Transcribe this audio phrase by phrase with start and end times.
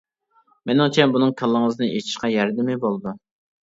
[0.69, 3.19] مېنىڭچە، بۇنىڭ كاللىڭىزنى ئېچىشقا ياردىمى بولىدۇ.